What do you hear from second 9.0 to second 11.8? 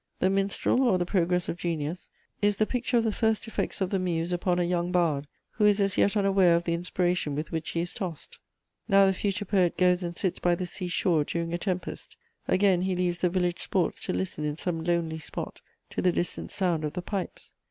the future poet goes and sits by the sea shore during a